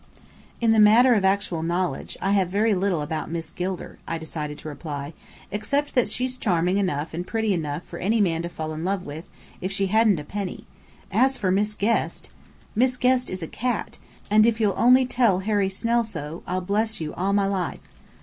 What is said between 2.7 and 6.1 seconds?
little about Miss Gilder," I decided to reply, "except that